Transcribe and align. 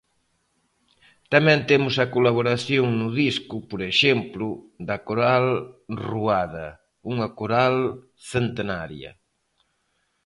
Tamén 1.33 1.59
temos 1.71 1.95
a 1.97 2.05
colaboración 2.15 2.85
no 2.99 3.07
disco, 3.23 3.55
por 3.69 3.81
exemplo, 3.91 4.45
da 4.87 4.97
Coral 5.07 5.45
Ruada, 6.09 6.67
unha 7.11 7.27
coral 7.39 7.75
centenaria... 8.31 9.11